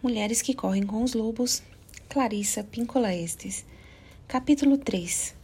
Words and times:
Mulheres 0.00 0.40
que 0.40 0.54
correm 0.54 0.84
com 0.84 1.02
os 1.02 1.12
lobos, 1.12 1.60
Clarissa 2.08 2.62
Pincola 2.62 3.12
Estes. 3.12 3.66
Capítulo 4.28 4.78
3 4.78 5.34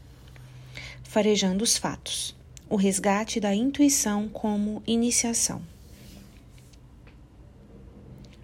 Farejando 1.02 1.64
os 1.64 1.76
fatos. 1.76 2.36
O 2.70 2.76
resgate 2.76 3.40
da 3.40 3.52
intuição 3.52 4.28
como 4.28 4.80
iniciação. 4.86 5.60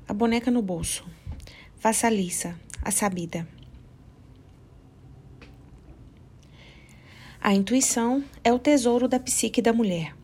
A 0.09 0.13
boneca 0.13 0.51
no 0.51 0.61
bolso. 0.61 1.07
Vassalissa, 1.79 2.59
a 2.83 2.91
sabida. 2.91 3.47
A 7.41 7.55
intuição 7.55 8.25
é 8.43 8.53
o 8.53 8.59
tesouro 8.59 9.07
da 9.07 9.21
psique 9.21 9.63
da 9.63 9.73
mulher. 9.73 10.17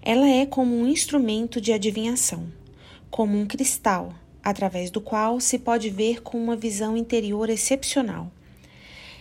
Ela 0.00 0.28
é 0.28 0.46
como 0.46 0.72
um 0.76 0.86
instrumento 0.86 1.60
de 1.60 1.72
adivinhação, 1.72 2.46
como 3.10 3.36
um 3.36 3.44
cristal 3.44 4.14
através 4.46 4.92
do 4.92 5.00
qual 5.00 5.40
se 5.40 5.58
pode 5.58 5.90
ver 5.90 6.22
com 6.22 6.38
uma 6.38 6.54
visão 6.54 6.96
interior 6.96 7.50
excepcional. 7.50 8.30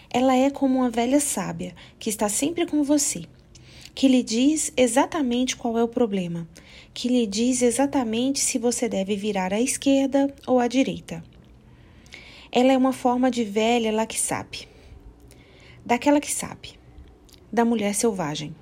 Ela 0.08 0.36
é 0.36 0.52
como 0.52 0.77
uma 0.77 0.90
velha 0.91 1.20
sábia 1.20 1.73
que 1.98 2.12
está 2.12 2.30
sempre 2.30 2.68
com 2.68 2.84
você, 2.84 3.23
que 3.96 4.08
lhe 4.08 4.22
diz 4.22 4.72
exatamente 4.77 5.58
qual 5.58 5.80
é 5.80 5.84
o 5.84 5.88
problema, 5.88 6.48
que 6.94 7.08
lhe 7.08 7.26
diz 7.26 7.63
exatamente 7.63 8.40
se 8.40 8.59
você 8.59 8.88
deve 8.88 9.16
virar 9.16 9.52
à 9.52 9.59
esquerda 9.59 10.32
ou 10.46 10.59
à 10.59 10.68
direita. 10.68 11.23
Ela 12.52 12.73
é 12.73 12.77
uma 12.77 12.94
forma 12.94 13.32
de 13.32 13.44
velha 13.44 13.91
lá 13.91 14.05
que 14.05 14.20
sabe, 14.20 14.68
daquela 15.84 16.21
que 16.21 16.32
sabe, 16.32 16.73
da 17.52 17.66
mulher 17.66 17.96
selvagem. 17.96 18.55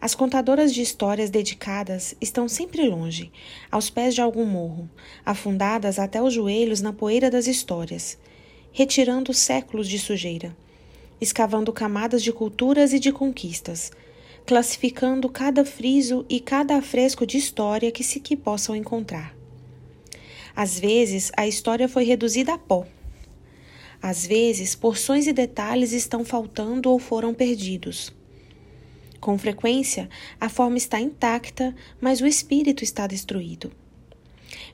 As 0.00 0.14
contadoras 0.14 0.74
de 0.74 0.82
histórias 0.82 1.30
dedicadas 1.30 2.14
estão 2.20 2.48
sempre 2.48 2.88
longe, 2.88 3.30
aos 3.70 3.90
pés 3.90 4.14
de 4.14 4.20
algum 4.20 4.44
morro, 4.44 4.88
afundadas 5.24 5.98
até 5.98 6.20
os 6.20 6.34
joelhos 6.34 6.80
na 6.80 6.92
poeira 6.92 7.30
das 7.30 7.46
histórias, 7.46 8.18
retirando 8.72 9.32
séculos 9.32 9.88
de 9.88 9.98
sujeira, 9.98 10.56
escavando 11.20 11.72
camadas 11.72 12.22
de 12.22 12.32
culturas 12.32 12.92
e 12.92 12.98
de 12.98 13.12
conquistas, 13.12 13.92
classificando 14.44 15.28
cada 15.28 15.64
friso 15.64 16.26
e 16.28 16.38
cada 16.40 16.76
afresco 16.76 17.26
de 17.26 17.38
história 17.38 17.90
que 17.90 18.04
se 18.04 18.20
que 18.20 18.36
possam 18.36 18.76
encontrar. 18.76 19.34
Às 20.54 20.78
vezes, 20.78 21.32
a 21.36 21.46
história 21.46 21.88
foi 21.88 22.04
reduzida 22.04 22.54
a 22.54 22.58
pó. 22.58 22.86
Às 24.02 24.26
vezes, 24.26 24.74
porções 24.74 25.26
e 25.26 25.32
detalhes 25.32 25.92
estão 25.92 26.24
faltando 26.24 26.90
ou 26.90 26.98
foram 26.98 27.32
perdidos. 27.32 28.12
Com 29.24 29.38
frequência, 29.38 30.06
a 30.38 30.50
forma 30.50 30.76
está 30.76 31.00
intacta, 31.00 31.74
mas 31.98 32.20
o 32.20 32.26
espírito 32.26 32.84
está 32.84 33.06
destruído. 33.06 33.72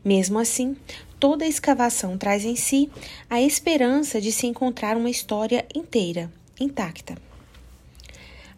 Mesmo 0.04 0.40
assim, 0.40 0.76
toda 1.20 1.46
escavação 1.46 2.18
traz 2.18 2.44
em 2.44 2.56
si 2.56 2.90
a 3.30 3.40
esperança 3.40 4.20
de 4.20 4.32
se 4.32 4.48
encontrar 4.48 4.96
uma 4.96 5.08
história 5.08 5.64
inteira, 5.72 6.32
intacta. 6.58 7.16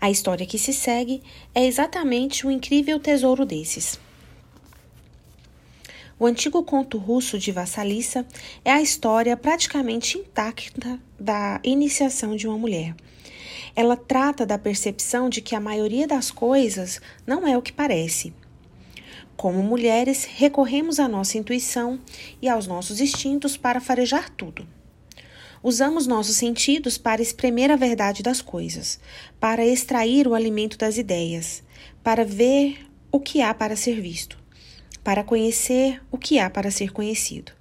A 0.00 0.10
história 0.10 0.46
que 0.46 0.58
se 0.58 0.72
segue 0.72 1.22
é 1.54 1.66
exatamente 1.66 2.46
o 2.46 2.50
incrível 2.50 2.98
tesouro 2.98 3.44
desses. 3.44 4.00
O 6.18 6.24
antigo 6.24 6.62
conto 6.62 6.96
russo 6.96 7.38
de 7.38 7.52
Vassalissa 7.52 8.26
é 8.64 8.72
a 8.72 8.80
história 8.80 9.36
praticamente 9.36 10.16
intacta 10.16 10.98
da 11.20 11.60
iniciação 11.62 12.34
de 12.34 12.48
uma 12.48 12.56
mulher 12.56 12.94
ela 13.74 13.96
trata 13.96 14.44
da 14.44 14.58
percepção 14.58 15.28
de 15.28 15.40
que 15.40 15.54
a 15.54 15.60
maioria 15.60 16.06
das 16.06 16.30
coisas 16.30 17.00
não 17.26 17.46
é 17.46 17.56
o 17.56 17.62
que 17.62 17.72
parece. 17.72 18.32
Como 19.36 19.62
mulheres, 19.62 20.24
recorremos 20.24 21.00
à 21.00 21.08
nossa 21.08 21.38
intuição 21.38 21.98
e 22.40 22.48
aos 22.48 22.66
nossos 22.66 23.00
instintos 23.00 23.56
para 23.56 23.80
farejar 23.80 24.30
tudo. 24.30 24.66
Usamos 25.62 26.06
nossos 26.06 26.36
sentidos 26.36 26.98
para 26.98 27.22
espremer 27.22 27.70
a 27.70 27.76
verdade 27.76 28.22
das 28.22 28.40
coisas, 28.40 28.98
para 29.38 29.64
extrair 29.64 30.26
o 30.26 30.34
alimento 30.34 30.76
das 30.76 30.98
ideias, 30.98 31.62
para 32.02 32.24
ver 32.24 32.86
o 33.12 33.20
que 33.20 33.40
há 33.42 33.54
para 33.54 33.76
ser 33.76 34.00
visto, 34.00 34.36
para 35.04 35.22
conhecer 35.22 36.02
o 36.10 36.18
que 36.18 36.38
há 36.38 36.50
para 36.50 36.70
ser 36.70 36.92
conhecido, 36.92 37.52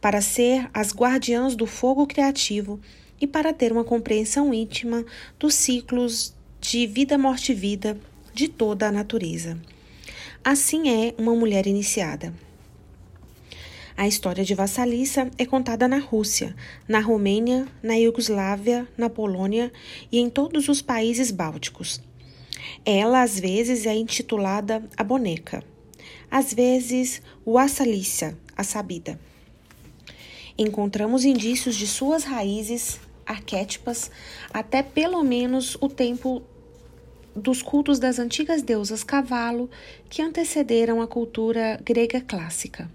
para 0.00 0.20
ser 0.20 0.70
as 0.72 0.94
guardiãs 0.94 1.56
do 1.56 1.66
fogo 1.66 2.06
criativo 2.06 2.80
e 3.20 3.26
para 3.26 3.52
ter 3.52 3.72
uma 3.72 3.84
compreensão 3.84 4.54
íntima 4.54 5.04
dos 5.38 5.54
ciclos 5.54 6.34
de 6.60 6.86
vida, 6.86 7.18
morte 7.18 7.52
e 7.52 7.54
vida 7.54 7.98
de 8.32 8.48
toda 8.48 8.88
a 8.88 8.92
natureza. 8.92 9.60
Assim 10.42 10.88
é 10.88 11.14
uma 11.18 11.34
mulher 11.34 11.66
iniciada. 11.66 12.32
A 13.96 14.08
história 14.08 14.42
de 14.42 14.54
Vassalissa 14.54 15.30
é 15.36 15.44
contada 15.44 15.86
na 15.86 15.98
Rússia, 15.98 16.56
na 16.88 17.00
Romênia, 17.00 17.68
na 17.82 17.94
Iugoslávia, 17.96 18.88
na 18.96 19.10
Polônia 19.10 19.70
e 20.10 20.18
em 20.18 20.30
todos 20.30 20.68
os 20.68 20.80
países 20.80 21.30
bálticos. 21.30 22.00
Ela 22.84 23.22
às 23.22 23.38
vezes 23.38 23.84
é 23.84 23.94
intitulada 23.94 24.82
a 24.96 25.04
boneca, 25.04 25.62
às 26.30 26.54
vezes 26.54 27.20
o 27.44 27.52
Vassalissa, 27.54 28.38
a 28.56 28.64
sabida. 28.64 29.20
Encontramos 30.56 31.24
indícios 31.24 31.76
de 31.76 31.86
suas 31.86 32.24
raízes 32.24 32.98
arquétipas 33.30 34.10
até 34.52 34.82
pelo 34.82 35.22
menos 35.22 35.76
o 35.80 35.88
tempo 35.88 36.42
dos 37.34 37.62
cultos 37.62 37.98
das 37.98 38.18
antigas 38.18 38.62
deusas 38.62 39.04
cavalo 39.04 39.70
que 40.08 40.20
antecederam 40.20 41.00
a 41.00 41.06
cultura 41.06 41.80
grega 41.84 42.20
clássica. 42.20 42.90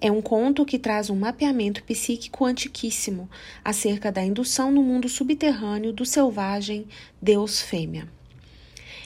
É 0.00 0.10
um 0.10 0.20
conto 0.20 0.64
que 0.64 0.78
traz 0.78 1.08
um 1.08 1.16
mapeamento 1.16 1.82
psíquico 1.84 2.44
antiquíssimo 2.44 3.28
acerca 3.64 4.10
da 4.10 4.22
indução 4.22 4.70
no 4.70 4.82
mundo 4.82 5.08
subterrâneo 5.08 5.92
do 5.92 6.04
selvagem 6.04 6.86
deus 7.20 7.60
fêmea. 7.60 8.08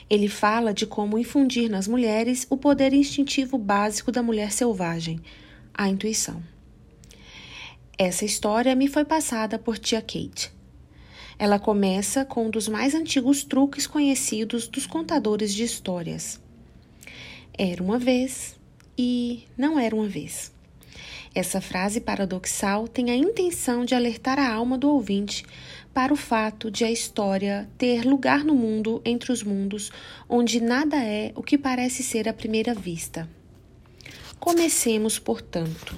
Ele 0.09 0.29
fala 0.29 0.73
de 0.73 0.87
como 0.87 1.19
infundir 1.19 1.69
nas 1.69 1.87
mulheres 1.87 2.47
o 2.49 2.57
poder 2.57 2.95
instintivo 2.95 3.59
básico 3.59 4.11
da 4.11 4.23
mulher 4.23 4.51
selvagem, 4.53 5.21
a 5.75 5.89
intuição. 5.89 6.43
Essa 8.01 8.25
história 8.25 8.77
me 8.77 8.87
foi 8.87 9.05
passada 9.05 9.59
por 9.59 9.77
tia 9.77 10.01
Kate. 10.01 10.53
Ela 11.37 11.59
começa 11.59 12.25
com 12.25 12.47
um 12.47 12.51
dos 12.51 12.69
mais 12.69 12.95
antigos 12.95 13.43
truques 13.43 13.89
conhecidos 13.89 14.69
dos 14.69 14.87
contadores 14.87 15.53
de 15.53 15.65
histórias. 15.65 16.41
Era 17.53 17.83
uma 17.83 17.99
vez 17.99 18.55
e 18.97 19.49
não 19.59 19.81
era 19.81 19.97
uma 19.97 20.07
vez. 20.07 20.53
Essa 21.35 21.61
frase 21.61 22.01
paradoxal 22.01 22.87
tem 22.87 23.11
a 23.11 23.17
intenção 23.17 23.85
de 23.85 23.97
alertar 23.97 24.39
a 24.39 24.49
alma 24.49 24.79
do 24.79 24.89
ouvinte 24.89 25.45
para 25.93 26.13
o 26.13 26.17
fato 26.17 26.71
de 26.71 26.85
a 26.85 26.93
história 26.93 27.69
ter 27.77 28.05
lugar 28.05 28.45
no 28.45 28.55
mundo 28.55 29.03
entre 29.05 29.33
os 29.33 29.43
mundos, 29.43 29.91
onde 30.29 30.61
nada 30.61 30.97
é 31.03 31.33
o 31.35 31.43
que 31.43 31.59
parece 31.59 32.05
ser 32.05 32.29
à 32.29 32.33
primeira 32.33 32.75
vista. 32.75 33.29
Comecemos, 34.39 35.19
portanto. 35.19 35.97